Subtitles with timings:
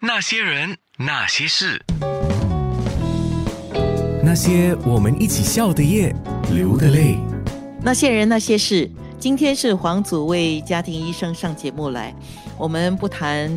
[0.00, 1.84] 那些人，那些事，
[4.22, 6.14] 那些我们一起笑的夜，
[6.52, 7.18] 流的泪。
[7.82, 8.88] 那些人，那些事。
[9.18, 12.14] 今天是黄祖为家庭医生上节目来，
[12.56, 13.50] 我们不谈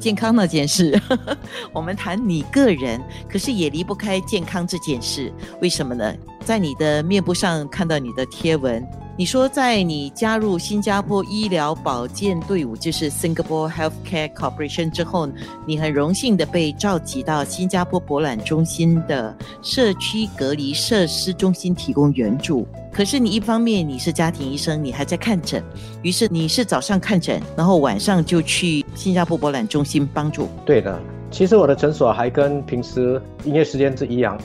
[0.00, 1.00] 健康那件事，
[1.72, 5.32] 我们谈你个人，可是也离不开健康这件事。
[5.62, 6.12] 为什么呢？
[6.44, 8.84] 在你的面部上看到你的贴文。
[9.16, 15.28] 你说，在你加入新加坡医疗保健队伍，就是 Singapore Healthcare Corporation 之后，
[15.64, 22.66] 你很荣幸的被召集到新加坡博览中心的社区隔离设施中心提供援助。
[22.92, 25.62] 可是你一方面你是家庭医生，你还在看诊，
[26.02, 30.48] 于是你是早上看诊，然后晚上就去新加坡博览中心帮助。
[30.66, 34.36] 对的，其实我的诊所还跟平时营业时间是一样，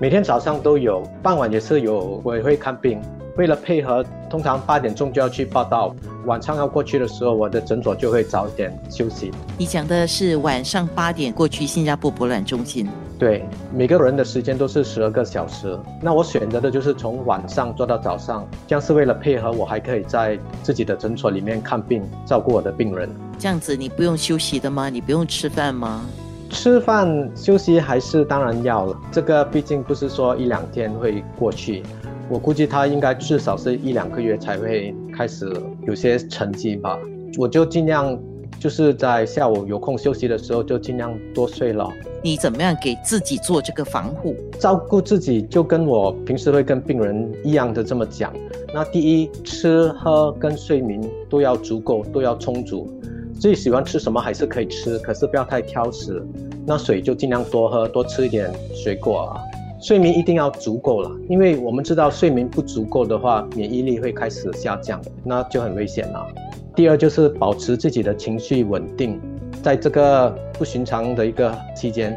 [0.00, 3.00] 每天早上都有，傍晚也是有，我也会看病。
[3.36, 5.94] 为了配合，通常八点钟就要去报道，
[6.24, 9.30] 晚上要过去的时候，我的诊所就会早点休息。
[9.58, 12.88] 你讲的是晚上八点过去新加坡博览中心？
[13.18, 23.08] 对，每个人的时间都是十二个小时，那我选择的就是从晚上做到早上，这样是为了配合，我还可以在自己的诊所里面看病，照顾我的病人。
[23.38, 24.88] 这样子你不用休息的吗？
[24.88, 26.06] 你不用吃饭吗？
[26.48, 31.82] 吃饭休息还是当然要了，这个毕竟不是说一两天会过去。
[32.28, 35.48] 我估计他应该至少是一两个月才会开始
[35.86, 36.98] 有些成绩吧。
[37.38, 38.18] 我就尽量
[38.58, 41.88] 就是在下午有空休息的时候就尽量多睡了。
[42.22, 44.34] 你怎么样给自己做这个防护？
[44.58, 48.32] 照顾自己就跟我平时会跟病人一样的这么讲。
[48.74, 52.90] 那第一，吃喝跟睡眠都要足够，都要充足。
[53.38, 56.20] 自己喜欢吃什么还是可以吃，可是不要太挑食。
[56.66, 59.40] 那水就尽量多喝，多吃一点水果啊。
[59.78, 66.26] 睡眠一定要足够了，因为我们知道睡眠不足够的话，免疫力会开始下降，那就很危险了。
[66.74, 69.20] 第二就是保持自己的情绪稳定，
[69.62, 72.16] 在这个不寻常的一个期间，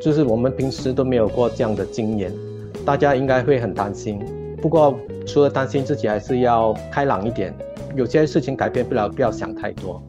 [0.00, 2.32] 就是我们平时都没有过这样的经验，
[2.84, 4.20] 大家应该会很担心。
[4.60, 4.94] 不过
[5.26, 7.54] 除了担心自己，还是要开朗一点，
[7.96, 10.02] 有些事情改变不了，不要想太多。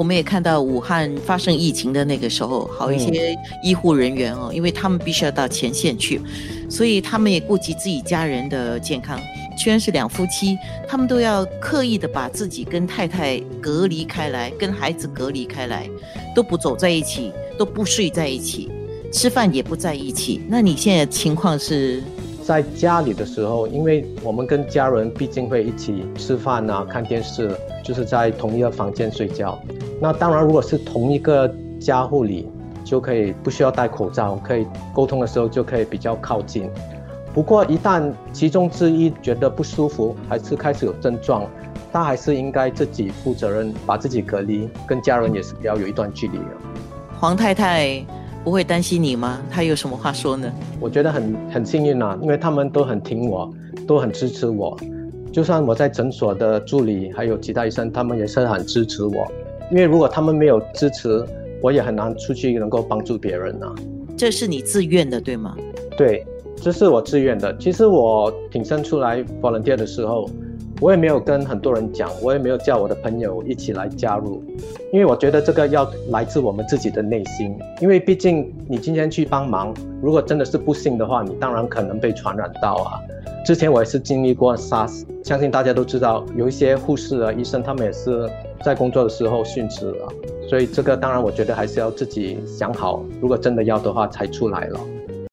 [0.00, 6.18] 我们也看到武汉发生疫情的那个时候，好一些医护人员哦，因为他们必须要到前线去，
[6.70, 9.20] 所以他们也顾及自己家人的健康。
[9.58, 10.56] 虽然是两夫妻，
[10.88, 15.86] 他们都要刻意的把自己跟太太隔离开来，跟孩子隔离开来，
[16.34, 18.70] 都不走在一起，都不睡在一起，
[19.12, 20.40] 吃饭也不在一起。
[20.48, 22.02] 那你现在情况是？
[22.42, 27.50] 在家里的时候，因为我们跟家人毕竟会一起吃饭啊、看电视，
[27.84, 29.58] 就是在同一个房间睡觉。
[30.00, 32.48] 那当然，如果是同一个家户里，
[32.84, 36.68] 就可以不需要戴口罩，可以沟通的时候就可以比较靠近。
[37.32, 41.46] 不过，一旦其中之一觉得不舒服，还是开始有症状，
[41.92, 46.44] 他还是应该自己负责任，把自己隔离，跟家人也是要有一段距离的。
[47.20, 48.04] 黄太太。
[48.42, 49.40] 不会担心你吗？
[49.50, 50.50] 他有什么话说呢？
[50.80, 53.52] 我觉得很很幸运啊，因为他们都很听我，
[53.86, 54.78] 都很支持我。
[55.30, 59.26] 就算我在诊所的助理，还有其他医生，他们也是很支持我。
[59.70, 61.24] 因为如果他们没有支持，
[61.62, 63.74] 我也很难出去能够帮助别人啊。
[64.16, 65.54] 这是你自愿的，对吗？
[65.96, 66.26] 对，
[66.56, 67.56] 这是我自愿的。
[67.58, 70.28] 其实我挺身出来 volunteer 的时候。
[70.80, 74.42] 我也没有跟很多人讲，我也没有叫我的朋友一起来加入，
[74.92, 77.54] 因为我觉得这个要来自我们自己的内心。
[77.80, 82.98] 因为毕竟你今天去帮忙，如果真的是不幸的话，你当然可能被传染到啊。
[83.44, 88.26] 之前我也是经历过 SARS，相信大家都知道，有一些护士啊、医生他们也是
[88.62, 90.08] 在工作的时候殉职了。
[90.48, 94.80] 所以这个当然我觉得还是要自己想好，如果真的要的话才出来了。